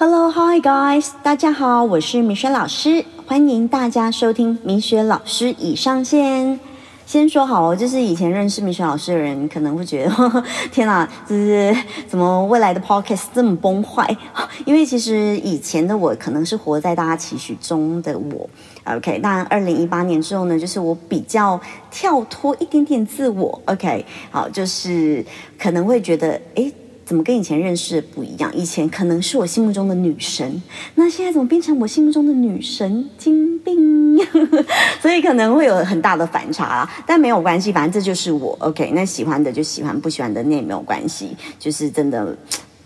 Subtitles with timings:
[0.00, 6.60] Hello, hi guys，大家好，我是米雪老师，欢迎大家收听米雪老师已上线。
[7.04, 11.76] 先说好哦，就是以前认识米雪老师的人可能会觉得， 天哪，就是
[12.06, 14.16] 怎么未来的 podcast 这么崩坏？
[14.64, 18.48] 因为其实以前的我可能是活在大家期许中的我。
[18.84, 21.60] OK，那二零一八年之后呢，就是我比较
[21.90, 23.60] 跳脱一点点自我。
[23.64, 25.26] OK，好，就是
[25.58, 26.72] 可能会觉得，哎。
[27.08, 28.54] 怎么跟以前认识的不一样？
[28.54, 30.62] 以前可能是我心目中的女神，
[30.94, 34.18] 那现在怎么变成我心目中的女神经病？
[35.00, 38.54] 所以可能会有很大的反差啦，但没有关系，反正这就是我。
[38.60, 42.36] OK，那喜欢的就喜欢，不喜欢的那也没有关系，就是真的。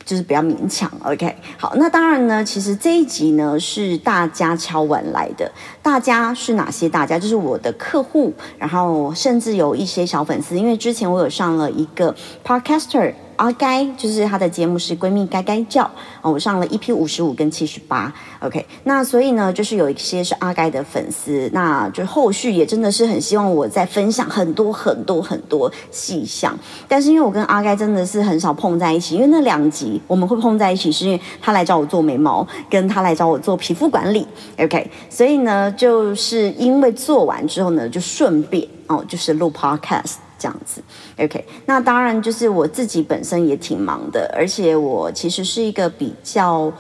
[0.05, 1.33] 就是不要勉强，OK。
[1.57, 5.51] 好，那当然呢，其实这一集呢是大家敲完来的。
[5.83, 7.19] 大家是哪些大家？
[7.19, 10.57] 就是我的客户，然后甚至有一些小粉丝。
[10.57, 12.15] 因为之前我有上了一个
[12.47, 15.83] Podcaster 阿该，就是他的节目是闺蜜该该叫
[16.21, 18.65] 啊，我上了 EP 五十五跟七十八，OK。
[18.85, 26.57] 那所以呢，就是有一些是阿该的粉丝，那就后续也真的是很希望我在分享很多很多很多细项。
[26.87, 30.01] 但是因为我跟阿该真的是很少碰在一起，因为那两集。
[30.07, 34.25] 我们会碰在一起，是因为他来找我做眉毛，跟他来找我做皮肤管理
[34.59, 34.89] ，OK。
[35.09, 40.83] 所以呢，就是因为做完之后呢，就顺便哦，就是录 Podcast 这样子
[41.19, 41.45] ，OK。
[41.67, 46.73] 那当然就是我自己本身也挺忙的，而且我其实是一个比较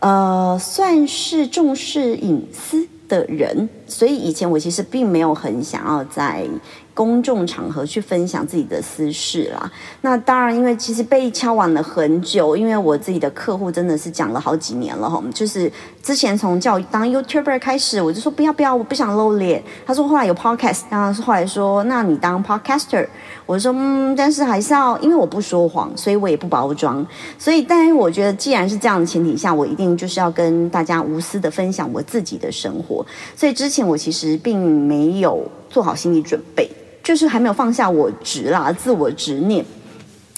[0.00, 6.46] 呃，算是重视隐私的人，所以以前我其实并没有很想要在。
[6.98, 15.70] 公众场合去分享自己的私事啦，那当然，因为其实被敲完了很久，因为我自己的客户真的是讲了好几年了哈，就是
[16.02, 19.62] 之前从叫当 YouTuber 开始，我就说不要不要，我不想露脸。
[19.86, 23.06] 他说后来有 Podcast，然后后来说，那你当 Podcaster，
[23.46, 27.06] 我说嗯，但是还是要，因为我不说谎，所以我也不包装，
[27.38, 36.68] 所以但是我觉得既然是这样的前提下，我一定就是要跟大家无私的分享我自己的生活，所以之前我其实并没有做好心理准备。
[37.08, 39.64] 就是还没有放下我执啦，自我执念，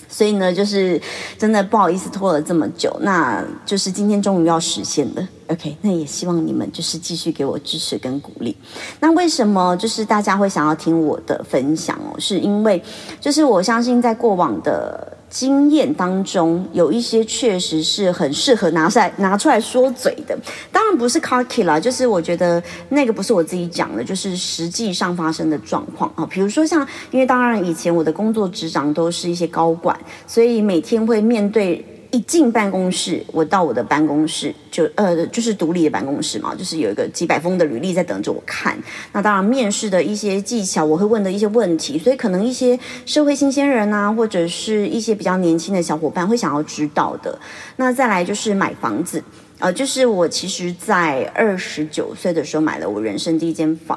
[0.08, 1.02] 所以呢，就是
[1.36, 5.28] 真的不好意思拖了这么久，那就是今天终于要实现了。
[5.48, 8.56] OK，那也希望你们就是继续给我支持跟鼓励。
[9.00, 12.14] 那为什么就是大家会想要听我的分享哦？
[12.20, 12.80] 是因为
[13.20, 15.16] 就是我相信在过往的。
[15.30, 20.36] 经验当中有一些确实是很适合拿出来拿出来说嘴的，
[20.72, 26.26] 当然不是 cocky 啦，就是我觉得那个不是我自己讲的，就是实际上发生的状况啊。
[26.28, 31.82] 比如说像，因为当然以前我的工作职掌都是一些高管，所以每天会面对。
[32.10, 38.76] 一进办公室，我到我的办公室就呃就是独立的办公室嘛，就是有一个几百封的履历在等着我看。
[39.12, 47.38] 那当然面试的一些技巧，我会问的一些问题，所以可能一些社会新鲜人呐，或者是一些比较年轻的小伙伴会想要知道的。
[47.76, 49.22] 那再来就是买房子。
[49.60, 53.96] 呃，就是我其实，在二十九岁的时候买了我人生第一间房。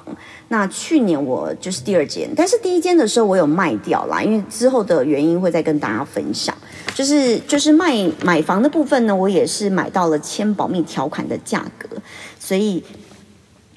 [0.49, 6.55] 那去年我就是第二间，但是第一间的时候我有卖掉啦，因为之后的原因会再跟大家分享。
[6.93, 11.87] 就是就是卖买房的部分呢，我也是买到了签保密条款的价格，
[12.39, 12.83] 所以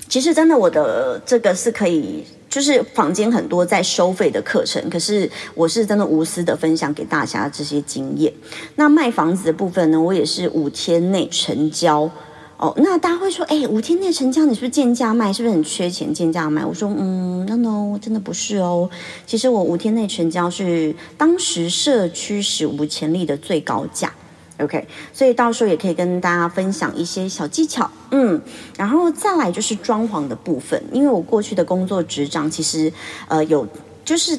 [0.09, 2.27] 其实真的我的这个是可以。
[2.57, 8.33] 就是坊间很多在收费的课程，可是我是真的无私的分享给大家这些经验。
[8.77, 12.11] 那卖房子的部分呢，我也是五天内成交
[12.57, 12.73] 哦。
[12.79, 15.31] 那大家会说，哎，五天内成交，你是不是贱价卖？
[15.31, 16.65] 是不是很缺钱贱价卖？
[16.65, 18.89] 我说，嗯，no no，真的不是哦。
[19.27, 24.11] 其实我五天内成交是当时社区史无前例的最高价。
[24.59, 28.41] OK，所以到时候也可以跟大家分享一些小技巧，嗯，
[28.77, 32.93] 然后再来就是装潢的部分，因为我过去的工作职掌其实
[33.29, 33.67] 呃有
[34.05, 34.39] 就是。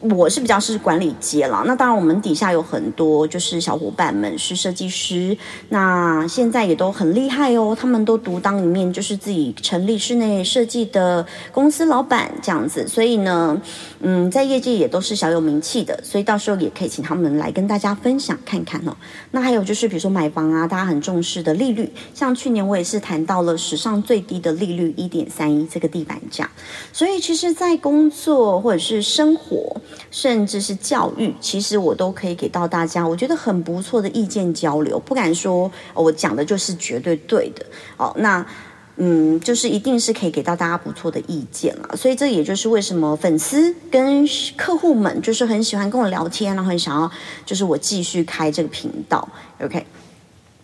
[0.00, 5.36] 我是比较是管理阶了，那当然我们底下有很多就是小伙伴们是设计师，
[5.70, 13.60] 那现在也都很厉害哦，他们都独当一面，就是自己成立室内设计的公司老板这样子，所以呢，
[14.00, 18.96] 嗯，在业界也都是小有名气的，所以到时候也可以请他们来跟大家分享看看哦。
[19.32, 26.48] 那还有就是比如说买房啊，大家很重视的利率，像去年我也是谈到了史上最低的利率一点三一这个地板价，
[26.92, 29.76] 所以其实，在工作或者是生活。
[30.10, 34.98] 甚至是教育，其实我都可以给到大家，我觉得很不错的意见交流。
[34.98, 37.64] 不敢说我讲的就是绝对对的
[37.96, 38.44] 哦，那
[38.96, 41.96] 嗯，就是一定是可以给到大家不错的意见了。
[41.96, 44.26] 所以这也就是为什么粉丝跟
[44.56, 47.10] 客户们就是很喜欢跟我聊天，然后很想要
[47.46, 49.28] 就是我继续开这个频道。
[49.60, 49.86] OK，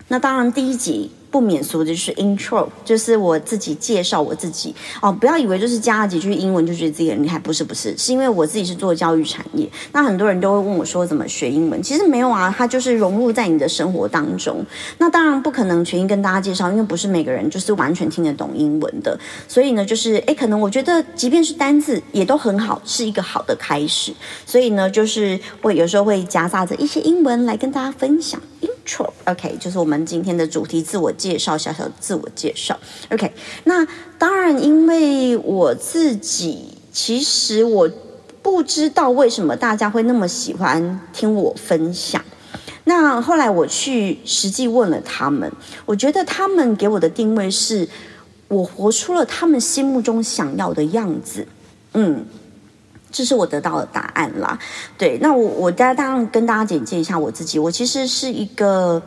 [0.08, 1.10] 那当然第一集。
[1.34, 4.72] 不免俗的就是 intro，就是我自己介绍我自己
[5.02, 5.10] 哦。
[5.10, 14.64] 不要以为就是加了几句英文就觉得自己很厉害，不是不是，是因为我自己是做教育产业，那很多人都会问我说怎么学英文，其实没有啊，它就是融入在你的生活当中。
[14.98, 24.14] 那当然不可能全英跟大家介绍，因为不是每个人就是完全听得懂英文的，所以呢，就是诶，可能我觉得即便是单字也都很好，是一个好的开始。
[24.46, 28.40] 所以呢，就是我有时候会夹杂着一些英文来跟大家分享。
[28.64, 32.78] intro，OK，就是我们今天的主题，自我介绍，小小自我介绍。
[33.11, 33.32] OK，
[33.64, 33.87] 那
[34.19, 37.90] 当然，因为我自己其实我
[38.43, 42.22] 不知道为什么大家会那么喜欢听我分享。
[42.84, 45.50] 那后来我去实际问了他们，
[45.87, 47.88] 我觉得他们给我的定位是
[48.49, 51.46] 我活出了他们心目中想要的样子。
[51.93, 52.25] 嗯。
[53.14, 54.58] 这是我得到的答案啦，
[54.99, 59.00] 对，那我我大当然跟大家简介一下我自己，我其实是一个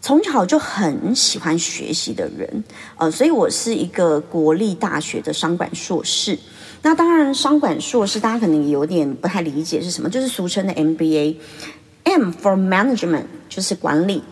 [0.00, 2.64] 从小就很喜欢学习的人，
[2.96, 6.38] 呃，所以我是一个国立大学的商管硕士。
[6.80, 14.22] 那当然，商管硕士大家可能有点不太理解是什么，就是俗称的 MBA，M for Management 就是管理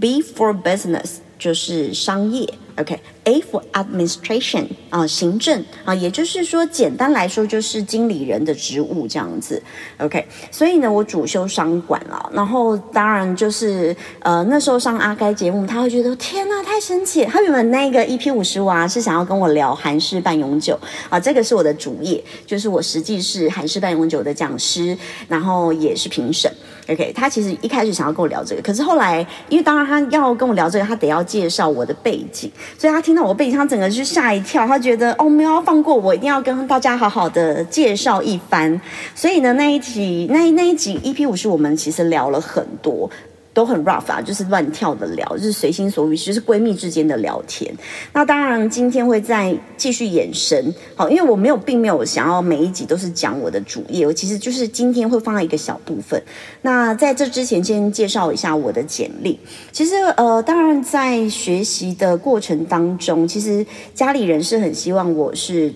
[0.00, 2.48] ，B for Business 就是商业。
[2.78, 9.60] OK，A for administration 啊，行政啊，也就是说，简单来说就是经理人的职务这样子。
[9.98, 17.24] OK，所以呢，我主修商管了，然后当然就是呃那时候上阿该节目，他会觉得天哪，太神奇！
[17.24, 20.78] 他原本那个 EP 五十五啊是想要跟我聊韩式半永久
[21.10, 24.96] 啊，这个是我的主业，就是我实际是韩式半永久的讲师，
[25.26, 26.48] 然后也是评审。
[26.88, 32.50] OK，他其实一开始想要跟我聊这个，可是后来因为当然他要跟我聊这个，他得要介绍我的背景。
[32.78, 38.80] 所以他听到我背景，他整个就吓一跳，他觉得哦，没有放过我，一定要跟大家好好的介绍一番。
[39.14, 43.10] 所以呢，那一集那那一集 EP 五是我们其实聊了很多。
[43.58, 47.68] 都很 rough 啊，就是乱跳的聊，就是随心所欲，就是闺蜜之间的聊天。
[48.12, 56.22] 那当然，今天会再继续延伸，好，因为我没有，并没有想要每一集都是讲我的主业，我其实就是今天会放在一个小部分。
[56.62, 59.36] 那在这之前，先介绍一下我的简历。
[59.72, 65.74] 其实，呃，当然在学习的过程当中，其实家里人是很希望我是。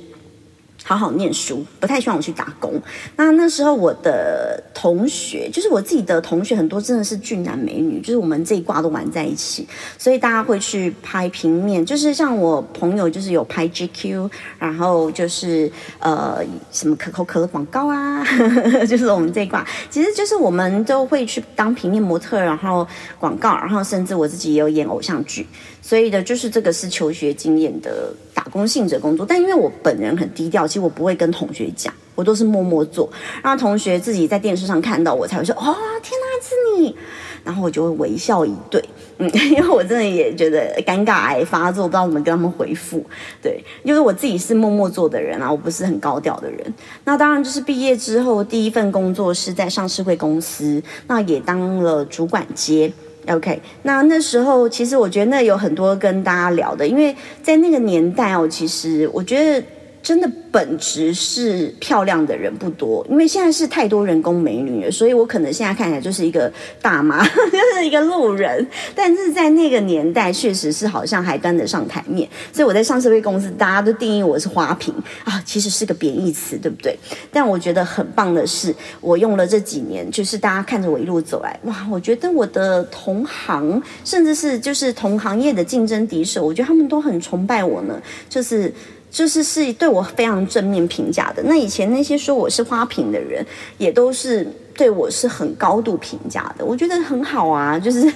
[0.85, 2.81] 好好念书，不太希望我去打工。
[3.17, 16.39] 那那时候我的同学，就是我自己的同学，很多真的是俊男美女，就是我们这一挂都玩在一起，所以大家会去拍平面，就是像我朋友，就是有拍 GQ，然后就是呃
[16.73, 18.25] 什么可口可乐广告啊，
[18.89, 22.87] 就是我们这一挂，其实就是我们都会去当平面模特，然后
[23.19, 25.47] 广告，然后甚至我自己也有演偶像剧。
[25.85, 33.09] 所以的，就是这个是求学经验的打工性质工作，但因为我本人很低调，其实我不会跟同学讲，我都是默默做，
[33.41, 36.97] 让同学自己在电视上看到我才会说：“哦，天哪，是你！”
[37.45, 38.83] 然后我就会微笑以对，
[39.19, 43.05] 嗯， 因为我真的也觉得尴尬癌发作，不知道怎么跟他们回复。
[43.41, 46.75] 对，因为我自己是默默做的人啊，我不是很高调的人。
[47.05, 52.93] 那当然就是毕业之后第一份工作是在上市会公司，那也当了主管阶。
[53.29, 59.65] OK，那那时候其实我觉得那有很多跟大家聊的，因为在那个年代哦，其实我觉得。
[60.03, 68.67] 真的本质是漂亮的人不多，因为现在是太多人工美女了，所以我可能现在看起来就是一个大妈， 就是一个路人。
[68.97, 74.93] 但是在那个年代，确实是好像还端得上台面，所以我在上市会公司，大家都定义我是花瓶
[75.25, 76.99] 啊，其实是个贬义词，对不对？
[77.31, 88.75] 但我觉得很棒的是，我用了这几年，就是大家看着我一路走来，哇，我觉得我的同行，甚至是就是同行业的竞争敌手，我觉得他们都很崇拜我呢，就是。
[89.13, 91.43] 就是是对我非常正面评价的。
[91.45, 96.65] 那以前那些说我是花瓶的人，也都是对我是很高度评价的。
[96.65, 98.11] 我觉得很好啊， 就是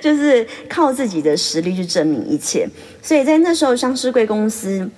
[0.00, 2.66] 就是靠自己的实力去证明一切。
[3.02, 4.88] 所以在那时候，上市贵公司。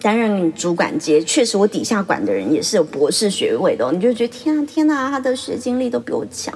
[0.00, 6.52] 担任主管阶，确实我底下管的人也是有博士学位的，你就觉得天啊天啊，他的学经历都比我强，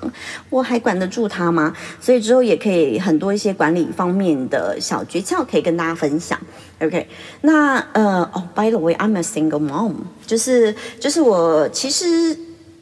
[0.50, 1.74] 我还管得住他吗？
[2.00, 6.38] 所以之后也可以很多一些管理方面的小诀窍可以跟大家分享。
[6.80, 7.06] OK，
[7.42, 9.94] 那呃哦，By the way，I'm a single mom，
[10.26, 12.36] 就是就是我其实。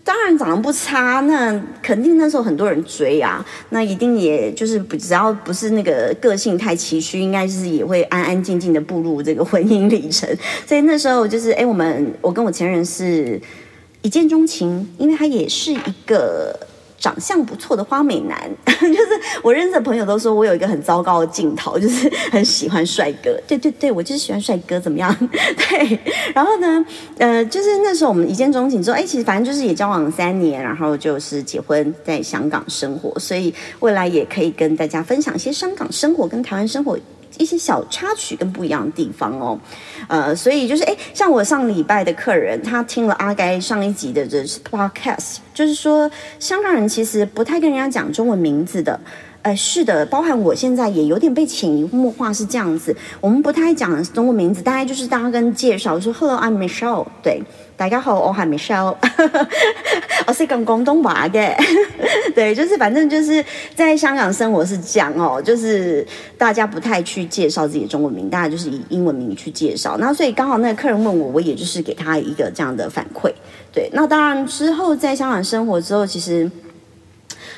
[0.04, 10.28] 当然长得不差，那肯定那时候很多人追啊，那一定也就是只要不是那个个性太崎岖，应该是也会安安静静的步入这个婚姻里程。
[10.66, 13.40] 所以那时候就是哎，我们我跟我前任是
[14.02, 16.58] 一见钟情，因为他也是一个。
[17.02, 19.08] 长相不错的花美男， 就是
[19.42, 23.36] 我认识的朋友都说我有一个很糟糕的镜头，就是很喜欢帅哥。
[23.48, 25.12] 对对对，我就是喜欢帅哥，怎么样？
[25.68, 25.98] 对，
[26.32, 26.86] 然后呢，
[27.18, 36.96] 呃，就是那时候我们一见钟情之后，哎，其实反正就是也交往了三年，然后就是结婚在香港生活，所以未来也可以跟大家分享一些香港生活跟台湾生活。
[37.38, 39.58] 一些小插曲跟不一样的地方哦，
[40.08, 48.98] 呃，所以就是哎，像我上礼拜的客人，他听了阿该上一集的这 podcast，就是说香港人其实不太跟人家讲中文名字的，
[49.42, 57.42] 呃，是的，包含我现在也有点被潜移默化是这样子，我们不太讲中文名字，大概就是大家跟介绍说，Hello，I'm Michelle，对。
[57.82, 58.94] 大家好，我海 Michelle，，
[60.24, 61.52] 我是讲广东话的，
[62.32, 66.06] 对，就是反正就是在香港生活是这样哦，就是
[66.38, 69.96] 大家不太去介绍自己的中文名，大家就是以英文名去介绍。
[69.98, 73.32] 那所以刚好那个客人问我，我也就是给他一个这样的反馈。
[73.72, 76.48] 对，那当然之后在香港生活之后，其实。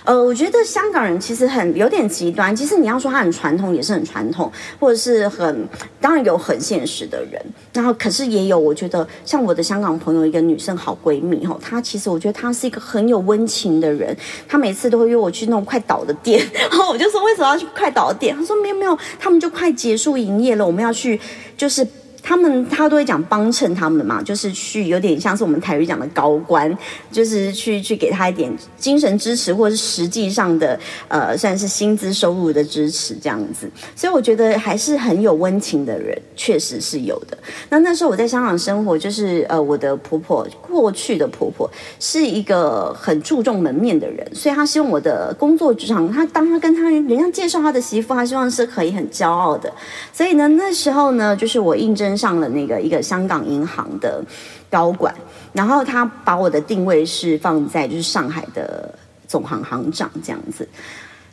[0.04, 2.54] 呃，我觉得香港人其实很有点极端。
[2.54, 5.66] 其实你要说他很传统，也是很传统，或者是很
[5.98, 7.42] 当然有很现实的人。
[7.72, 14.14] 然后可是也有，我觉得像我的香港朋友一个女生好闺蜜哈，她其实我觉得她是一个很有温情的人。
[14.46, 18.36] 她每次都会约我去那种快倒的店， 然后我就说为什么要去快倒的店？
[18.36, 21.18] 她说没有没有，他们就快结束营业了，我们要去
[21.56, 21.86] 就是。
[22.26, 26.74] 他们他都会讲帮衬他们嘛，就是去有点像是我们台语讲的高官，
[27.12, 33.70] 就是去去给他一点精神支持，或者是实际上的呃算是薪资收入的支持这样子。
[33.94, 37.36] 所以我觉得还是很有温情的人，确实是有的。
[37.68, 49.70] 那那时候我在香港生活，就是呃我的婆婆过去的婆婆是一个很注重门面的人，所以她希望我的工作职场，她当她跟她人家介绍她的媳妇，她希望是可以很骄傲的。
[50.10, 52.13] 所以呢，那时候呢，就是我应征。
[52.16, 54.22] 上了那个一个香港银行的
[54.70, 55.14] 高管，
[55.52, 58.92] 然后他把我的定位是放在就是上海的
[59.26, 60.68] 总行行长这样子。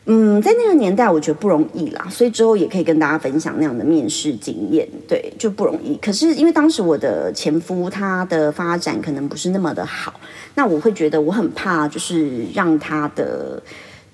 [0.06, 4.88] 嗯，在那个年代我觉得不容易啦，所以之后也可以跟大家分享那样的面试经验。
[5.08, 5.96] 对，就不容易。
[5.98, 10.20] 可是因为当时我的前夫他的发展可能不是那么的好，
[10.56, 13.62] 那我会觉得我很怕，就是让他的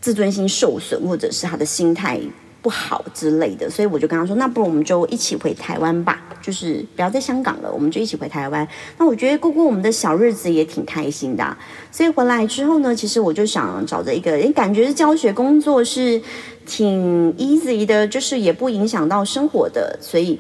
[0.02, 2.20] 自尊心受损，或者是他的心态。
[2.60, 8.66] 不好之类的，所以我就跟他说：“那不如我们就一起回台湾吧，就是不要在香港了，我们就一起回台湾。
[8.98, 11.58] 那我觉得过过我们的小日子也挺开心的。
[11.92, 16.22] 所以回来之后呢，其实我就想找着一个，诶，感觉教学工作是
[16.66, 20.40] 挺 easy 的，就是也不影响到生活的，所以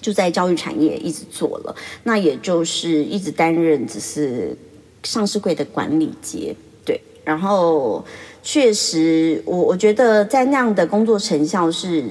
[0.00, 1.74] 就在教育产业一直做了。
[2.04, 4.56] 那也就是一直担任只是
[5.02, 6.54] 上市柜的管理阶，
[6.84, 8.04] 对，然后。”
[8.48, 12.04] 确实，我我觉得在那样的工作成效是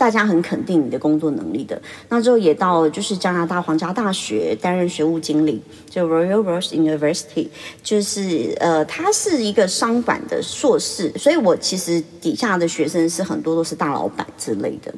[0.00, 1.78] 大家很肯定你的工作能力的。
[2.08, 7.48] 那之后也到就是加拿大皇家大学担任学务经理，就 Royal Welsh University，
[7.82, 14.90] 就是呃，它是一个商管的硕士，所以我其实底下的学生是很多都是大老板之类的。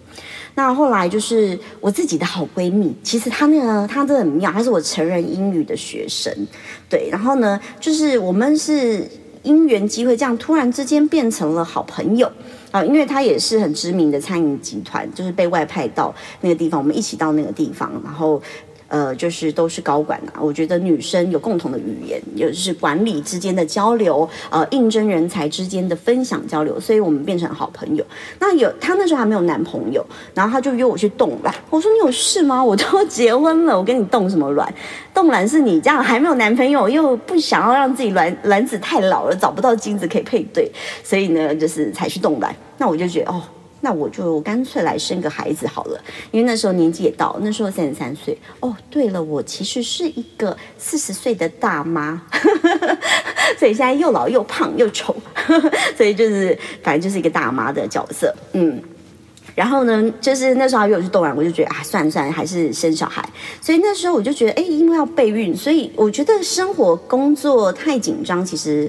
[0.54, 6.32] 那后来就是我自己的好闺蜜，其实她那个她真的很妙，她是我成人英语的学生，
[6.88, 9.04] 对，然后呢，就是我们是。
[9.43, 12.31] 因缘机会，这样突然之间变成了好朋友
[12.71, 12.85] 啊！
[12.85, 18.41] 因为他也是很知名的餐饮集团，就是被外派到那个地方，我们一起到那个地方，然后。
[18.93, 20.39] 呃，就是都是高管啊。
[20.39, 28.05] 我觉得女生有共同的语言，就是管理之间的交流，呃，应征人才之间的分享交流，所以我们变成好朋友。
[28.39, 31.55] 那有她那时候还没有男朋友，然后她就约我去冻卵。
[31.71, 32.63] 我说你有事吗？
[32.63, 34.71] 我都结婚了，我跟你冻什么卵？
[35.15, 40.71] 冻卵是你这样还没有男朋友，又不想要让自己卵卵子太老了，找不到精子可以配对，
[41.03, 42.55] 所以呢，就是才去冻卵。
[42.77, 43.43] 那我就觉得哦。
[43.85, 48.39] 那我就干脆来生个孩子好了，因为那时候年纪也到，那时候三十三岁。
[48.61, 52.23] 哦，对了，我其实是一个四十岁的大妈，
[53.59, 55.17] 所以现在又老又胖又丑，
[55.99, 58.33] 所以就是反正就是一个大妈的角色。
[58.53, 58.81] 嗯，
[59.57, 63.29] 然后呢，就是那时候又去动完，我就觉得啊，算了算了，还是生小孩。
[63.61, 68.89] 所以那时候我就觉得，哎，因为要备孕，所以我觉得生活工作太紧张，其实。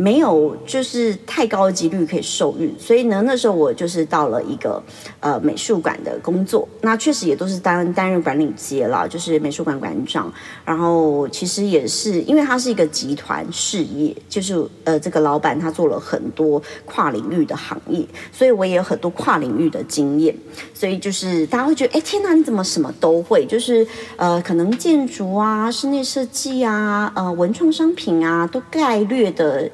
[0.00, 4.80] 没有，就是太高的几率可以受孕，所以呢，那时候我就是到了一个
[5.18, 10.32] 呃美术馆的工作，那确实也都是担担任管理阶了，就是美术馆馆长。
[10.64, 20.32] 然后其实也是，因为它是一个集团事业，就是呃这个老板他做了很多跨领域的行业，所以我也有很多跨领域的经验。
[20.72, 23.44] 所以就是大家会觉得，哎天哪，你怎么什么都会？
[23.46, 23.84] 就是
[24.16, 29.68] 呃可能建筑啊、室内设计啊、呃文创商品啊，都概略的。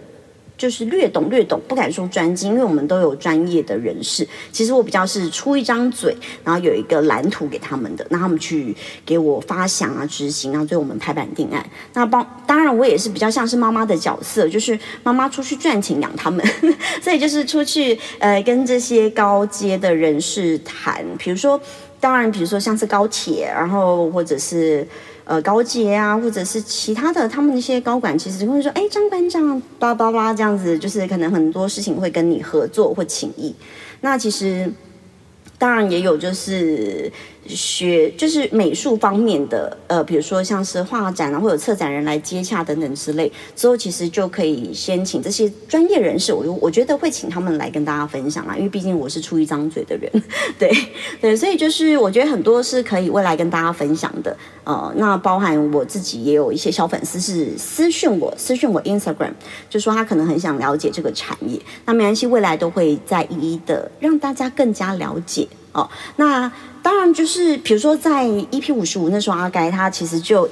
[0.56, 4.26] 就是略懂略懂，不敢说专精，因为我们都有专业的人士。
[4.52, 11.64] 其实我比较是出一张嘴，然后有一个蓝图给他们的，让他们去给我发想啊、执行，然后最后我们拍板定案。
[11.94, 16.44] 那帮当然我也是比较像是妈妈的角色，就是妈妈出去赚钱养他们，
[17.02, 21.60] 所以就是出去呃跟这些高阶的人士谈，比如说
[21.98, 24.86] 当然比如说像是高铁，然后或者是。
[25.24, 33.54] 呃，高阶啊，或者是其他的，他们那些高管其实会说，哎，张馆长，叭叭叭这样子，就是可能很多事情会跟你合作或情谊。
[34.00, 34.70] 那其实
[35.58, 37.10] 当然也有，就是。
[37.46, 50.10] 学就是美术方面的，呃，比如说像是画展啊，或者策展人来接洽等等之类，之后其实就可以先请这些专业人士，我我觉得会请他们来跟大家分享啦，因为毕竟我是出一张嘴的人，
[50.58, 50.70] 对
[51.20, 59.32] 对，所以就是我觉得很多是可以未来跟大家分享的，呃，那包含我自己也有一些小粉丝是私讯我，私讯我 Instagram，
[59.68, 66.50] 就说他可能很想了解这个产业，那没关系，未来都会再一一的让大家更加了解哦，那。
[66.84, 70.46] 当然，就是比如说，在 EP 五十五那时候，阿该他其实就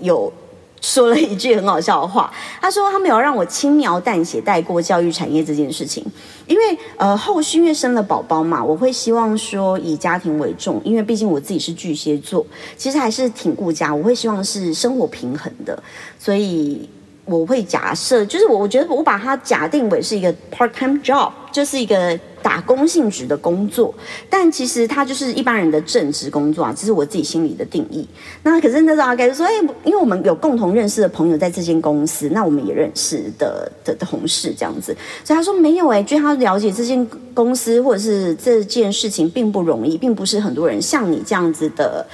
[0.00, 0.32] 有
[0.80, 2.28] 说了一句很好笑的话。
[2.60, 6.04] 他说他没有让我轻描淡写带过教育产业这件事情，
[6.48, 12.44] 因为呃后续因为生了宝宝嘛，我会希望说以家庭为重，因为毕竟我自己是巨蟹座，
[12.76, 15.80] 其实还是挺顾家，我会希望是生活平衡的，
[16.18, 16.88] 所以。
[17.28, 22.16] 我会假设，就是我我觉得我把它假定为是一个 part time job，就是一个
[22.46, 23.92] 打工性质的工作，
[24.30, 28.06] 但其实它就是一般人的正职工作啊，这是我自己心里的定义。
[28.44, 42.06] 那可是那时候阿盖就说，哎，因为我们有共同认识的朋友在这间公司，那我们也认识的的同事这样子，所以他说没有哎，据他了解这间公司或者是这件事情并不容易，并不是很多人像你这样子的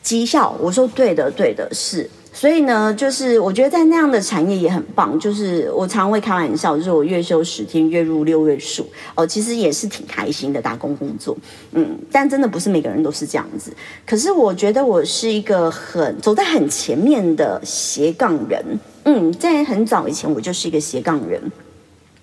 [0.00, 0.54] 绩效。
[0.60, 2.08] 我说对的，对的，是。
[2.36, 5.18] 所以呢，就是我觉得在那样的产业也很棒。
[5.18, 11.34] 就是我常会开玩笑，就是我月休十天，月入六位数哦，其实也是挺开心的打工工作。
[11.72, 13.72] 嗯，但真的不是每个人都是这样子。
[14.04, 18.62] 可是我觉得我是一个很走在很前面的斜杠人。
[19.04, 21.40] 嗯，在很早以前我就是一个斜杠人。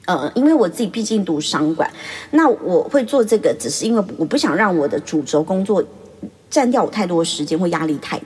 [0.06, 1.90] 呃，因为我自己毕竟读商管，
[2.30, 5.84] 那我会做这个，只是因为我不想让我的主轴工作
[6.52, 8.22] 占掉我太多时间或压力太。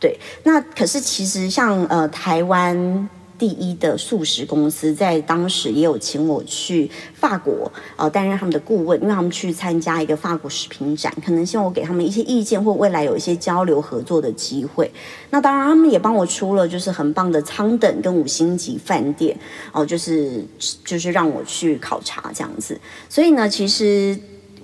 [0.00, 14.90] 对，那可是其实像呃台湾第一的素食公司，在当时也有请我去法国呃担任他们的顾问，因为他们去参加一个法国食品展，可能希望我给他们一些意见，或未来有一些交流合作的机会。
[15.30, 19.36] 那当然，他们也帮我出了就是很棒的舱等跟五星级饭店
[19.72, 20.44] 哦，就是
[20.84, 22.80] 就是让我去考察这样子。
[23.08, 24.18] 所以呢，其实。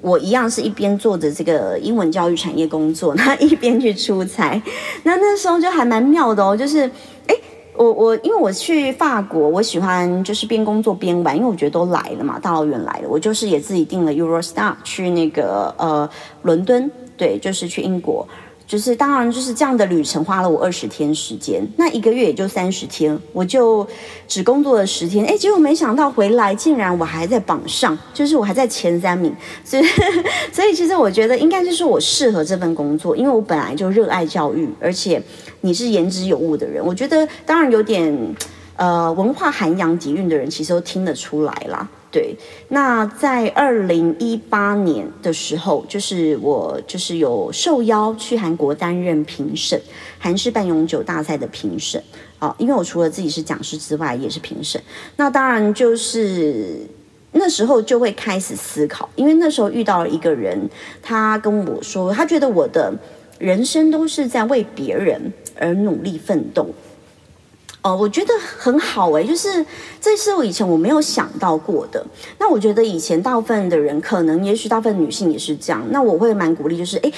[0.04, 4.62] 我一样是一边做着这个英文教育产业工作， 那一边去出差。
[5.02, 6.82] 那那时候就还蛮妙的哦，就是，
[7.26, 7.34] 哎，
[7.74, 16.06] 我我因为我去法国，我喜欢就是边工作边玩，因为我觉得都来了嘛，大老远来了，我就是也自己订了 Eurostar 去那个呃
[16.42, 18.28] 伦敦，对，就是去英国。
[18.66, 23.86] 就是当然就是这样的旅程花了我二十天时间，那一个月也就三十天，我就
[24.26, 29.82] 只工作了十天，哎，结果没想到回来竟然我还在榜上，就是我还在前三名，所以
[30.50, 35.22] 所以其实我觉得应该就是我适合这份工作，因为我本来就热爱教育，而且
[35.60, 38.34] 你是言之有物的人，我觉得当然有点
[38.76, 41.88] 呃文化涵养底蕴的人，其实都听得出来啦。
[42.10, 42.36] 对，
[42.68, 49.80] 那在二零一八年的时候，就是我就是有受邀去韩国担任评审，
[50.18, 52.00] 韩式半永久大赛的评审。
[52.38, 54.80] 哦，因为我除了自己是讲师之外，也是评审。
[55.16, 56.86] 那当然就是
[57.32, 60.70] 那时候就会开始思考，因为那时候遇到了一个人，
[61.02, 62.94] 他跟我说，他觉得我的
[63.40, 66.68] 人生都是在为别人而努力奋斗。
[67.84, 69.64] 哦，我觉得很好哎，就是
[70.00, 72.02] 这是我以前我没有想到过的。
[72.38, 75.84] 那我觉得以前大部分的人，可能也许大部分女性也是这样。
[75.90, 77.12] 那我会蛮鼓励，就是哎，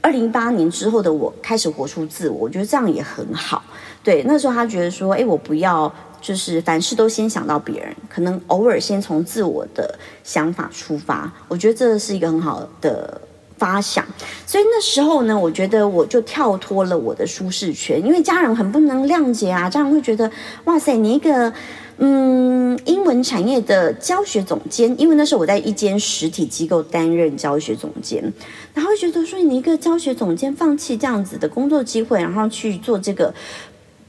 [0.00, 3.60] 二零一八年之后的我开始活出自我，我觉得这样也很好。
[4.04, 11.32] 对，那时候他觉得说，哎，我不要就是凡事都先想到别人，可能偶尔先从自我的想法出发。
[11.48, 13.20] 我觉得这是一个很好的。
[13.62, 14.04] 发想，
[14.44, 20.28] 所以那时候呢，我觉得我就跳脱了我的舒适圈，因为家人很不能谅解啊，家人会觉得，
[20.64, 21.52] 哇塞，你一个
[21.98, 28.32] 嗯英文产业的教学总监，因为那时候我在一间实体机构担任教学总监，
[28.74, 33.32] 然后觉得说你一个教学总监放弃这样子的工作机会，然后去做这个，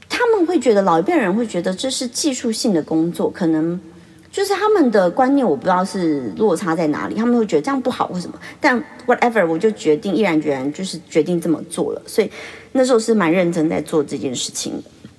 [0.08, 3.78] 他们会觉得老一辈人会觉得这是技术性的工作，可能。
[4.34, 8.36] 就是他们的观念，我不知道是落差在哪里，他们会觉得这样不好或什么。
[8.60, 12.02] 但 whatever，我就决定毅然决然，就是决定这么做了。
[12.04, 12.28] 所以
[12.72, 14.72] 那时候是蛮认真在做这件事情。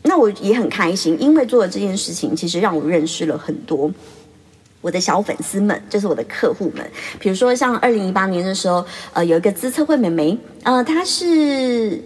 [0.03, 3.89] 那我也很开心，因为做了这件事情，其实让我认识了很多
[4.81, 6.85] 我的小粉丝们，就是我的客户们。
[7.17, 12.03] 比如说像二零一八年的时候，呃，有一个资策会美眉，呃，她是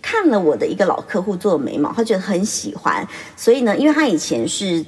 [0.00, 3.04] 看了我的一个老客户做的眉毛，她觉得很喜欢，
[3.36, 4.86] 所以呢，因为她以前是。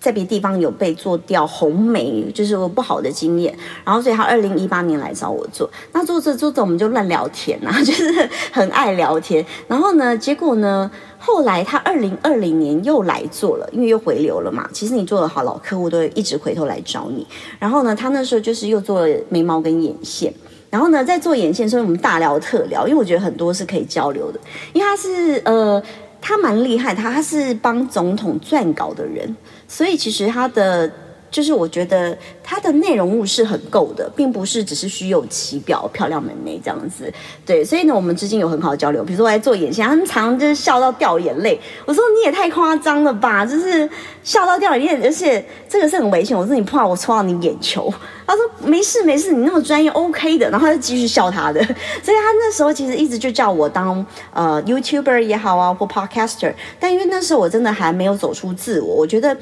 [0.00, 8.10] 在别地方有被做掉红眉，就是我不好的经验，然后所以他二零一八年来找我做，那做着做着我们就乱聊天啊， 就是
[8.50, 9.44] 很爱聊天。
[9.68, 14.66] 然后呢，结果呢，后来他二零二零年又来做了，因为又回流了嘛。
[14.72, 17.26] 其实你做的好，老客户都会一直回头来找你。
[17.58, 20.32] 然后呢，他那时候就是又做了眉毛跟眼线，
[20.70, 24.40] 然后呢，在做眼线所以我们大聊特聊，因为我觉得很多是可以交流的，
[24.72, 25.82] 因为他是呃。
[26.22, 29.34] 他蛮厉害，他他是帮总统撰稿的人，
[29.70, 30.90] 所以其实它的。
[31.30, 37.12] 就是我觉得它的内容物是很够的，并不是只是虚有其表、漂亮美眉这样子。
[37.46, 39.04] 对，所以呢，我们之间有很好的交流。
[39.04, 41.58] 比如说我在做眼线，他们常就是笑到掉眼泪。
[41.86, 43.88] 我说你也太夸张了吧，就是
[44.24, 46.36] 笑到掉眼泪，而且这个是很危险。
[46.36, 47.92] 我说你怕我戳到你眼球。
[48.26, 50.48] 他说没事没事，你那么专业，OK 的。
[50.50, 51.60] 然后他就继续笑他的。
[51.64, 56.54] 所以他那时候其实一直就叫我当呃 YouTuber 也好啊，或 Podcaster。
[56.78, 59.36] 但因为那时候我真的还没有走出自我，我觉得。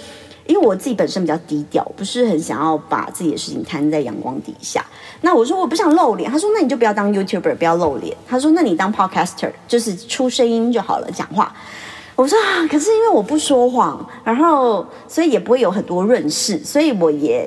[0.49, 4.85] 因为我自己本身比较低调，不是很想要把自己的事情摊在阳光底下。
[5.21, 8.17] 那我说我不想露脸，他说那你就不要当 YouTuber，不要露脸。
[8.27, 11.55] 他说那你当 Podcaster，就是出声音就好了，讲话。
[12.17, 17.47] 我说啊，可是因为我不说谎，然后所以也不会有很多润饰，所以我也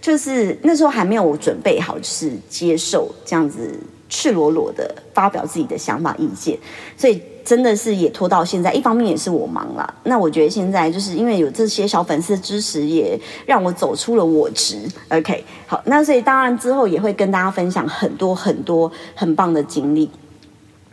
[0.00, 6.58] 就是那时候还没有准备好，就是接受这样子赤裸裸的发表自己的想法意见，
[6.96, 7.22] 所以。
[7.44, 9.94] 真的是也拖到现在，一方面也是我忙了。
[10.04, 14.76] 那我觉得现在就是因为有这些小粉丝的支持，也让我走出了我执。
[15.08, 20.10] OK，好，那所以当然之后也会跟大家分享很多很多很棒的经历。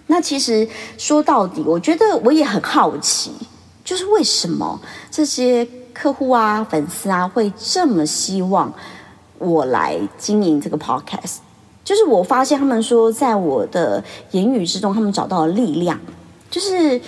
[0.08, 3.32] 那其实说到底，我觉得我也很好奇，
[3.84, 4.80] 就是为什么
[5.12, 8.74] 这些客户啊、粉丝啊会这么希望
[9.38, 11.38] 我来经营这个 Podcast？
[11.84, 16.00] 就是我发现他们说，在我的言语之中，他们找到了力量。
[16.50, 17.00] 就是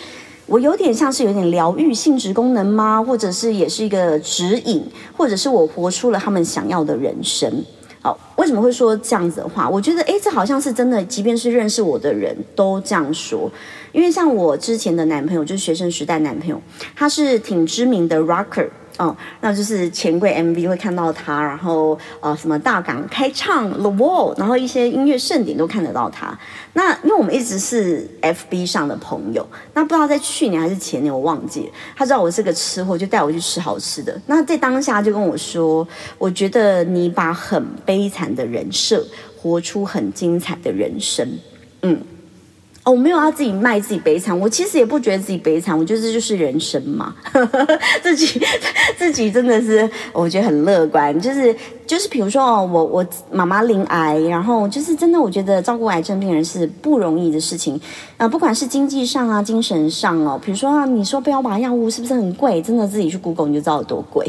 [0.45, 3.01] 我有点像是有点疗愈性质功能吗？
[3.01, 4.83] 或者是也是一个指引，
[5.15, 7.63] 或者是我活出了他们想要的人生。
[8.01, 9.69] 好，为什么会说这样子的话？
[9.69, 13.51] 我觉得，诶，这好像是真的，即便是认识我的人都这样说。
[13.91, 16.61] 因为像我之前的男朋友，就是学生时代男朋友，
[16.95, 18.69] 他是挺知名的 rocker。
[18.99, 26.37] 哦，那就是钱柜 MV 会看到他，然后呃，什么大港开唱 The Wall，然后一些音乐盛典都看得到他。
[26.73, 31.67] 那因为我们一直是 FB 上的朋友，那不知道在去年还是前年，我忘记了。
[31.95, 34.21] 他知道我是个吃货，就带我去吃好吃的。
[34.25, 39.01] 那在当下就跟我说，我觉得你把很悲惨的人设
[39.41, 41.25] 活出很精彩的人生，
[41.83, 41.97] 嗯。
[42.89, 47.13] 我没有要自己卖自己悲惨，我其实也不觉得自己悲惨，我觉得这就是人生嘛。
[48.01, 48.41] 自己
[48.97, 57.79] 自己真的是，我觉得很乐观，就是就是，比如说哦，我我妈妈临癌，然后就是真的，我觉得照顾癌症病人是不容易的事情
[58.17, 62.61] 啊，不管是经济上啊，精神上哦，比如说啊，你说标靶药物是不是很贵？
[62.61, 64.25] 真的自己去 Google 你就知道有多贵。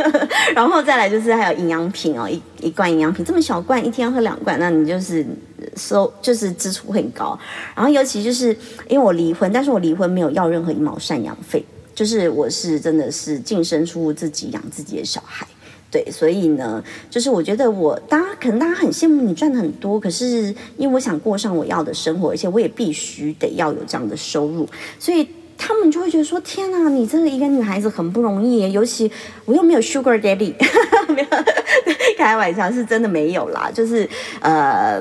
[0.54, 5.26] 然后再来就是还有营养品哦，一一罐营养品这么小罐，一天要喝两罐，那你就是
[5.76, 7.38] 收就是支出很高。
[7.74, 8.56] 然后尤其就是
[8.88, 15.46] 因为我离婚，但是我离婚没有要任何一毛赡养费，就是我是真的是净身出户自己养自己的小孩，
[15.90, 25.28] 对，所以呢，就是我觉得我大家可能大家很羡慕你赚的很多，可是因为我想过上我要的生活，而且我也必须得要有这样的收入，所以。
[25.64, 29.08] 他们就会觉得说：“天哪，你这个一个女孩子很不容易，尤其
[29.44, 30.54] 我又没有 Sugar Daddy，
[31.14, 31.28] 没有
[32.18, 33.70] 开玩笑，是真的没有啦。
[33.72, 34.08] 就是
[34.40, 35.00] 呃，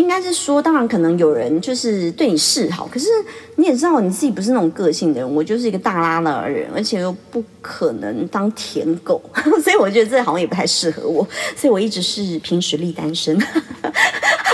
[0.00, 3.08] 应该是说，当然可能有人就是对你示好，可是
[3.56, 9.20] 你也知道你自己不是那种个性的人，我就是一个大拉拉的人，而且又不可能当舔狗，
[9.62, 13.38] 所以我觉得这好像也不太适合我，所以我一直是凭实力单身。”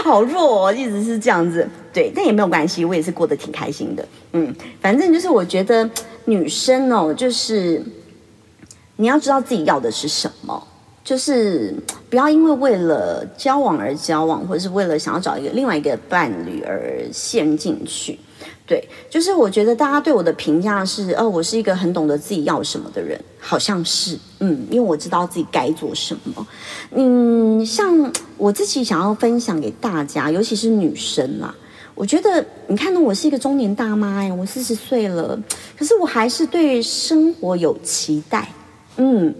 [0.04, 4.06] 好弱哦，一直是这样子，对，但也没有关系，我也是过得挺开心的。
[4.32, 5.88] 嗯，反正就是我觉得
[6.26, 7.82] 女生哦，就是
[8.96, 10.66] 你要知道自己要的是什么，
[11.07, 11.73] 就是
[12.11, 18.19] 不要因为为了交往而交往，或者是为了想要找一个另外一个伴侣而陷进去。
[18.66, 26.45] 对，就是我觉得大家对我的评价是，哦，我是一个很懂得自己要什么的人，好像是，嗯，因为我知道自己该做什么。
[26.90, 31.55] 嗯，像我自己想要分享给大家，尤其是女生啦，
[31.95, 35.40] 我觉得你看呢，我是一个中年大妈呀，我四十岁了，
[35.79, 38.49] 可是我还是对生活有期待，
[38.97, 39.33] 嗯，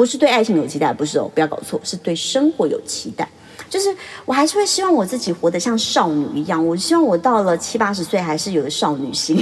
[0.00, 3.28] 不是对爱情有期待，不是哦，不要搞错，是对生活有期待。
[3.68, 6.66] 就是我还是会希望我自己活得像少女一样。
[6.66, 9.36] 我希望我到了七八十岁还是有个少女心，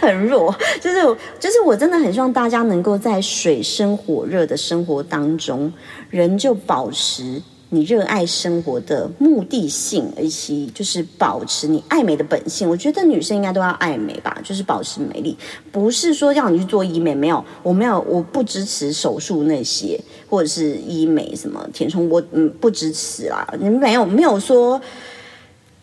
[0.00, 0.52] 很弱。
[0.80, 1.00] 就是
[1.38, 5.72] 就是我真的很希望大家能够在水深火热的生活当中，
[6.10, 7.40] 仍旧保持。
[7.70, 12.68] 你热爱生活的目的性，以及就是保持你爱美的本性。
[12.68, 15.36] 我觉得女生应该都要爱美吧，就是保持美丽，
[15.72, 17.12] 不是说要你去做医美。
[17.12, 23.46] 没有，我没有，我不支持手术那些，或者是医美什么填充，我嗯不支持啦。
[23.58, 24.80] 你们没有没有说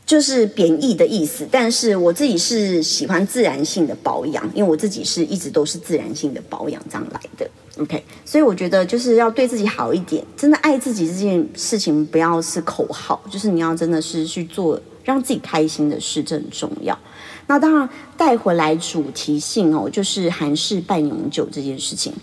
[0.06, 7.50] 就是贬义的意思，但是我自己是喜欢自然性的保养，因为我自己是一直都是自然性的保养这样来的。
[7.80, 16.96] OK，所以我觉得就是要对自己好一点，真的爱自己这件事情不要是口号，就是你要真的是去做让自己开心的事，这很重要。
[17.48, 22.14] 那当然带回来主题性哦，就是韩式半永久这件事情，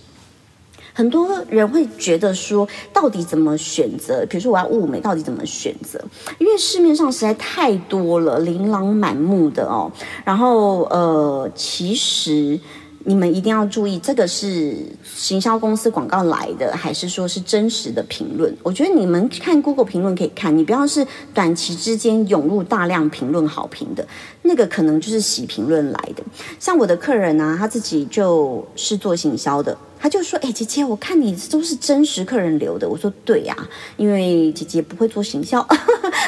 [0.94, 4.24] 很多人会觉得说，到底怎么选择？
[4.30, 6.00] 比如说我要物美，到底怎么选择？
[6.38, 9.90] 因为市面上实在太多了，琳琅满目的哦。
[10.24, 12.60] 然后呃，其实。
[13.04, 18.54] 你们一定要注意，这个是行销公司广告来的，还是说是真实的评论？
[18.62, 24.06] 我觉得你们看 Google 评论可以看，你不要是短期之间涌入大量评论好评的，
[24.42, 26.22] 那个可能就是洗评论来的。
[26.58, 29.76] 像我的客人啊，他自己就是做行销的。
[30.02, 33.54] 他就说：“哎，姐姐，我看你都是真实客人留的。”我说：“对呀，
[33.98, 35.60] 因为姐姐不会做行销，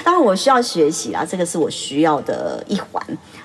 [0.04, 3.02] 当然我需要学习啦，这个是我需要的一环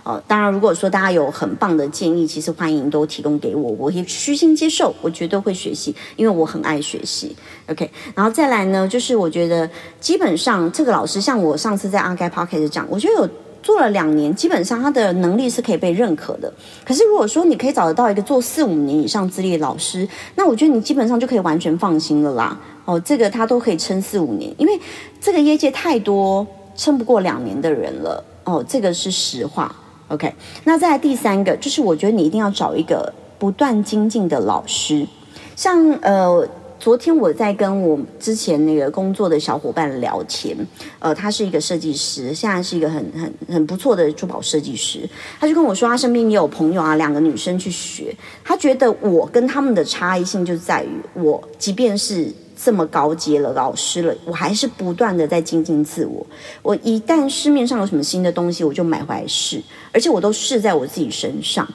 [0.08, 0.24] 哦。
[0.28, 7.36] 当然，如果说大家有很棒的建议，其实欢迎都提供给我，我也虚心接受，我绝对会学习，因为我很爱学习。
[7.70, 13.30] OK，然后再来呢，就是我觉得基本上这个老师，像我上次在阿盖 Pocket 讲，我觉得有。”
[13.64, 16.54] 做了两年，基本上他的能力是可以被认可的。
[16.86, 22.58] 可是如果说你可以找得到一个做四五年以上资历的老师，那我觉得你基本上就可以完全放心了啦。
[22.86, 24.80] 哦，这个他都可以撑四五年，因为
[25.20, 28.24] 这个业界太多撑不过两年的人了。
[28.46, 29.76] 哦，这个是实话。
[30.10, 35.08] OK，那再来第三个，就是我觉得你一定要找一个不断精进的老师，
[35.56, 36.48] 像呃。
[36.80, 40.56] 昨天我在跟我之前那个工作的小伙伴聊天，
[41.00, 45.10] 呃，他是一个设计师，现在是一个很很很不错的珠宝设计师。
[45.40, 48.16] 他就跟我说，他身边也有朋友啊，两个女生去学。
[48.44, 56.26] 他觉得我跟他们的差异性就在于，我即便是这么高阶了老师了，我还是不断的在精进自我。
[56.64, 59.62] 我一旦市面上有什么新的东西，我就买回来试，
[59.94, 61.68] 而且我都试在我自己身上。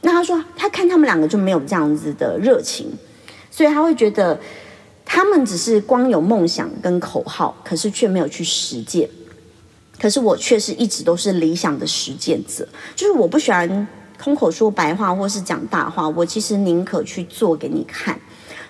[0.00, 2.90] 那他说，他看他们两个就没有这样子的热情。
[3.50, 4.40] 所以他会觉得，
[5.04, 9.10] 他们只是光有梦想跟口号，可是却没有去实践。
[9.98, 13.86] 可是我却是一直都是理想的实践者，就是我不喜欢
[14.22, 18.18] 空口说白话或是讲大话，我其实宁可去做给你看。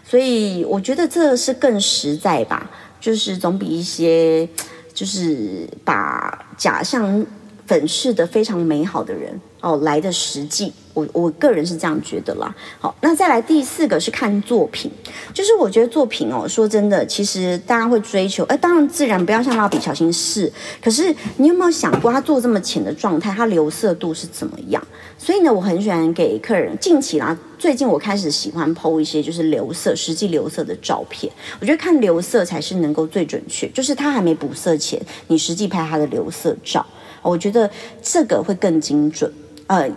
[0.05, 4.49] 所以我觉得这是更实在吧，就是总比一些
[4.93, 7.25] 就是把假象
[7.67, 10.73] 粉饰的非常美好的人哦来的实际。
[10.93, 12.55] 我我个人是这样觉得啦。
[12.79, 14.91] 好，那再来第四个是看作品，
[15.33, 24.83] 就是我觉得作品哦，说真的，其实大家会追求，哎，当然自然不要像蜡笔小新是，可是你有没有想过，他做这么浅的状态，它留色度是怎么样？
[25.17, 31.33] 所以呢，我很喜欢给客人近期啦，最近我开始喜欢剖一些就是留色，实际留色的照片。
[31.61, 36.85] 我觉得看留色才是能够最准确，就是他还没补色前，你实际拍他的留色照，
[37.23, 37.71] 我觉得
[38.03, 39.33] 这个会更精准。
[39.67, 39.89] 呃。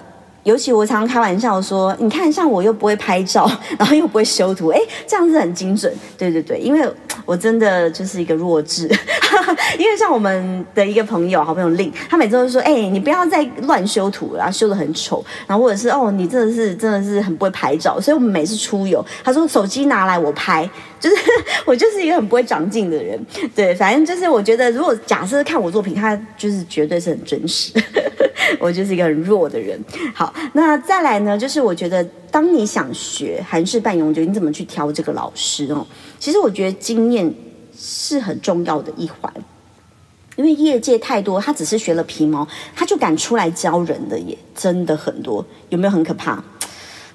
[0.43, 5.93] 尤其我常常开玩笑说，你看，像我又不会拍照， 然后又不会修图，哎，这样子很精准。
[6.17, 6.87] 对对对，因为
[7.25, 8.87] 我真的就是一个弱智。
[9.79, 15.23] 因为像我们的一个朋友，好朋友令，他每次都说，哎，你不要再乱修图了，修的很丑。
[15.47, 17.99] 然后或者是哦，你真的是真的是很不会拍照。
[17.99, 20.69] 所以我们每次出游，他说手机拿来我拍，
[21.03, 21.15] 就是
[21.65, 23.19] 我就是一个很不会长进的人。
[23.53, 27.73] 对，反正就是我觉得，如果假设看我作品，他就是绝对是很真实。
[28.57, 29.77] 我就是一个很弱的人。
[30.13, 31.37] 好，那再来呢？
[31.37, 35.85] 就是我觉得，当你想学韩式半永久，你怎么去挑这个老师哦？
[36.19, 37.33] 其实我觉得经验
[37.77, 39.33] 是很重要的一环，
[40.37, 45.45] 因为业界太多，他只是学了皮毛，他就敢出来教人的，也真的很多。
[45.67, 46.41] 有没有很可怕？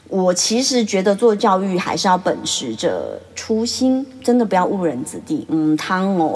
[0.09, 5.47] 我其实觉得做教育还是要秉持着初心，真的不要误人子弟。
[5.51, 6.35] 嗯，汤哦，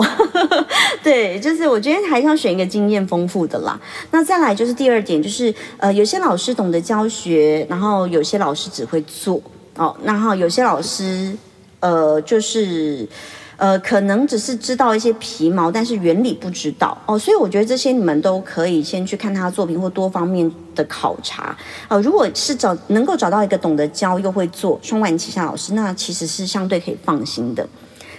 [1.03, 3.81] 对，就是我觉得还是要选一个经验丰富的啦。
[4.11, 9.41] 那再来就是第二点，就是呃，有些老师懂得教学，然后有些老师只会做
[9.77, 11.37] 哦，然后有些老师
[11.81, 13.09] 呃，就是。
[13.57, 21.57] 呃，可能只是知道一些皮毛，但是原理不知道哦，所以我觉得这些你们都可以先去看他的作品或多方面的考察。
[21.89, 27.69] 呃，如果是找能够找到一个懂得教又会做双管齐下老师，那其实是相对可以放心的。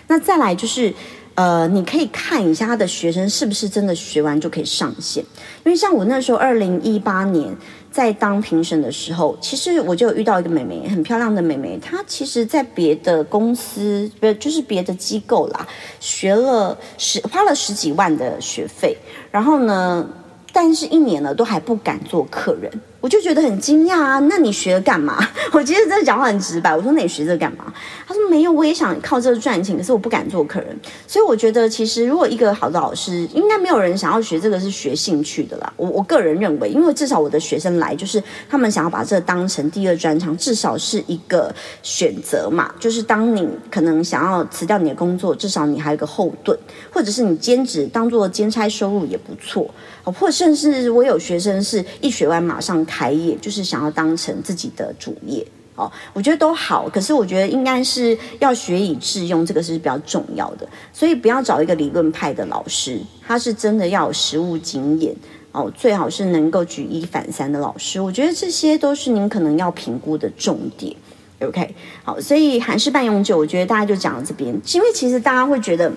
[0.08, 0.94] 那再来就是，
[1.36, 5.24] 呃，你可以看一下他的学生是不是真的学完就可以上线。
[5.66, 7.56] 因为像我那时候二零一八年
[7.94, 15.68] 在当评审的时候，其实我就遇到一个妹妹，很漂亮的妹妹，她其实在别的公司，不就是别的机构啦，
[16.00, 18.98] 学了十花了十几万的学费，
[19.30, 20.10] 然后呢，
[20.52, 22.72] 但是一年了都还不敢做客人。
[23.04, 24.18] 我就觉得很惊讶啊！
[24.30, 25.18] 那你学干嘛？
[25.52, 27.66] 我其实真的讲话很直白，我说那你学这干嘛？
[28.08, 30.70] 他说没有，我也想靠这个赚钱，可是我不敢做客人。
[31.06, 35.74] 所以我觉得，其实如果一个好的老师，应该没有人想要学这个是学兴趣的啦。
[35.76, 42.74] 我我个人认为，因为至少我的学生来，就是他们想要把这当成第二专长，至少是一个选择嘛。
[42.80, 46.58] 就是当你可能想要辞掉你的工作，至少你还有个后盾，
[46.90, 49.70] 或者是你兼职当做兼差收入也不错。
[50.06, 55.44] 或甚至我有学生是一学完马上开业，就是想要当成自己的主业
[55.76, 56.88] 哦，我觉得都好。
[56.88, 60.68] 可是我觉得应该是要学以致用，这个是比较重要的。
[60.94, 65.16] 所以不要找一个理论派的老师，他是真的要有实务经验
[65.52, 68.00] 哦，最好是能够举一反三的老师。
[68.00, 70.96] 我觉得这些都是您可能要评估的重点。
[71.42, 75.92] OK，好，所以韩式半永久，我觉得大家就讲到这边，因为其实大家会觉得。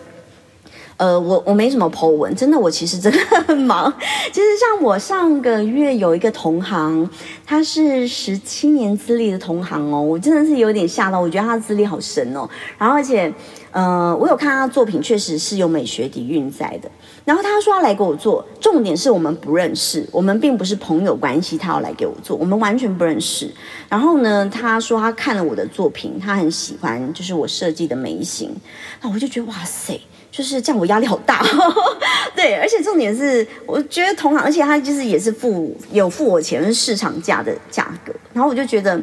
[0.98, 3.92] 呃，我我没什么 Po 文，真的，我其实真的很忙。
[4.32, 7.08] 其实像我上个月有一个同行，
[7.44, 12.48] 他是十七年资历的同行哦，我真的是有点吓到，我觉得他的资历好深哦。
[12.78, 13.30] 然后而且，
[13.72, 16.90] 呃，我有看他作品，确实是有美学底蕴在的。
[17.26, 23.52] 然后他说要来给我做，重点是我们不认识，我们并不是朋友关系，他要来给我做，我们完全不认识。
[23.88, 28.54] 然后呢，他说他看了我的作品，他很喜欢，就是我设计的眉形，
[29.02, 30.00] 那我就觉得哇塞。
[30.36, 31.42] 就是这样，我压力好大。
[32.36, 38.12] 对，而且重点是，我觉得同行，而且他就是也是付有付我钱，是市场价的价格。
[38.34, 39.02] 然后我就觉得，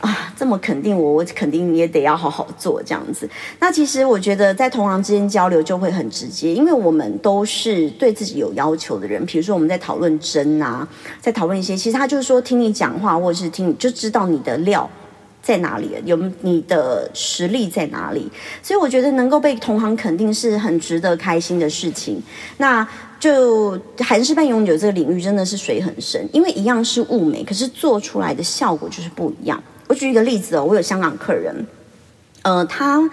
[0.00, 3.26] 啊，这么肯定我，我肯定也得要好好做这样子。
[3.58, 9.24] 那其实我觉得在同行之间交流就会很直接，因为我们都是对自己有要求的人。
[9.24, 10.86] 比如说我们在讨论针啊，
[11.22, 14.88] 在讨论一些，其实他就是说听你讲话，或者是听你就知道你的料。
[15.46, 15.88] 在哪里？
[16.04, 18.28] 有你的实力在哪里？
[18.60, 22.20] 所以我觉得能够被同行肯定是很值得开心的事情。
[22.56, 22.84] 那
[23.20, 29.62] 就韩式半永久这个领域真的是水很深，因为一样是物美，可是做出来的效果就是不一样。
[29.86, 31.64] 我举一个例子哦，我有香港客人，
[32.42, 33.08] 呃，他。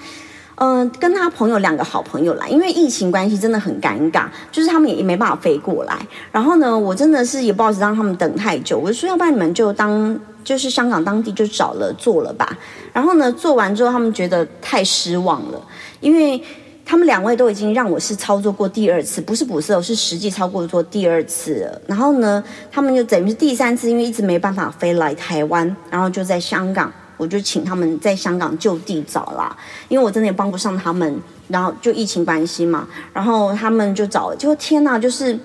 [0.56, 5.98] 嗯，跟他朋友两个好朋友来，因为疫情关系真的很尴尬，就是他们也没办法飞过来。
[6.32, 12.56] 然后呢，我真的是也不好意思让他们等太久，我就说要不然你们就当就是香港当地就找了做了吧。
[12.94, 15.60] 然后呢，做完之后他们觉得太失望了，
[16.00, 16.40] 因为
[16.86, 21.82] 他们两位都已经让我是操作过第二次，不是补色，是实际操作做第二次了。
[21.88, 26.94] 然后呢，他们就等于是第三次，因为一直没办法飞来台湾，然后就在香港。
[27.18, 29.56] 我就请他们在香港就地找啦，
[29.88, 35.38] 因为我真的也帮不上他们，然后就疫情关系嘛，然后他们就找，结果天哪，就是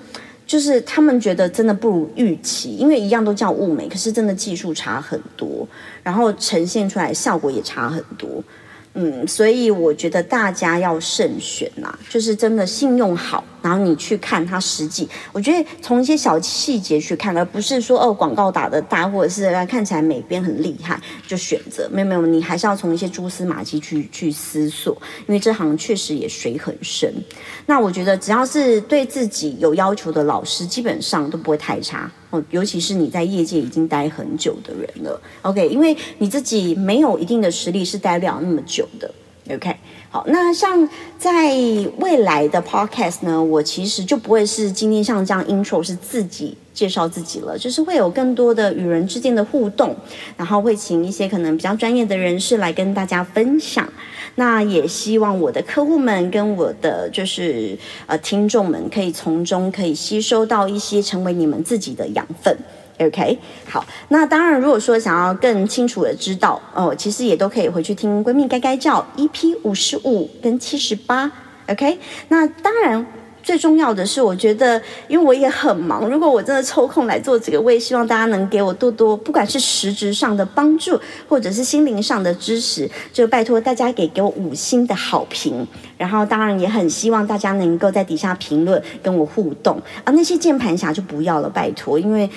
[0.45, 5.67] 就是他们觉得真的不如预期，因为一样都叫物美，可是真的技术差很多，
[6.01, 8.43] 然后呈现出来效果也差很多。
[8.95, 15.07] 嗯，所以我觉得大家要慎选呐，就是真的信用好，然后你去看它实际。
[15.31, 21.89] 我觉得从一些小细节去看，而不是说哦广告打的大，或者是看起来美编很厉害就选择。
[21.91, 24.95] 没有没有，你还是要从一些蛛丝马迹去去思索，
[25.27, 27.13] 因为这行确实也水很深。
[27.65, 32.11] 那我觉得只要是对自己有要求的老师，基本上都不会太差。
[32.31, 39.11] 哦，尤其是你在业界已经待很久的人了，OK，因为你自己没有一定的实力是待不了那么久的
[39.49, 39.75] ，OK。
[40.11, 41.53] 好，那像在
[41.99, 49.95] 未来的 Podcast 呢，我其实就不会是今天像这样 Intro 是自己介绍自己了，就是会有更多的与人之间的互动，
[50.35, 53.87] 然后会请一些可能比较专业的人士来跟大家分享。
[54.33, 62.57] 那也希望我的客户们跟我的就是呃听众们可以从中可以吸收到一些成为你们自己的养分。
[62.99, 63.37] OK，
[63.69, 71.31] 好，那当然如果说想要更清楚的知道哦，其实也都可以回去听闺蜜该该叫 EP 五十五跟七十八。
[71.67, 73.05] OK，那当然。
[73.41, 85.65] 最重要的是，我觉得，因为我也很忙，如果我真的抽空来做这个，我也希望大家能给我多多，不管是实质上的帮助，或者是心灵上的支持，就拜托大家给给我五星的好评。
[85.97, 90.11] 然后，当然也很希望大家能够在底下评论跟我互动啊。
[90.11, 92.29] 那些键盘侠就不要了，拜托，因为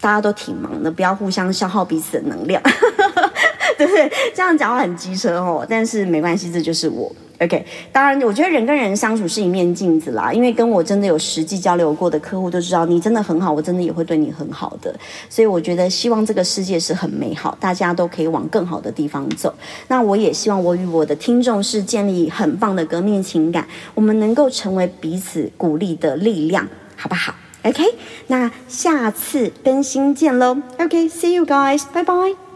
[0.00, 2.62] 大家都挺忙的，不要互相消耗彼此的能量，
[3.76, 4.10] 对不对？
[4.34, 7.10] 这样讲话很机车哦，但是没关系，这就是我。
[7.40, 10.32] OK，当然，我觉得人跟人相处是一面镜子啦。
[10.32, 14.92] 因为跟我真的有实际交流过的客户都知道，你真的很好，我真的也会对你很好的。
[15.30, 19.54] 所以我觉得，希望这个世界是很美好，大家都可以往更好的地方走。
[19.86, 27.32] 那我也希望我与我的听众是建立很棒的革命情感，我们能够成为彼此鼓励的力量，好不好
[27.62, 27.82] ？OK，
[28.28, 30.58] 那下次更新见喽。
[30.78, 32.47] OK，See you guys，拜拜。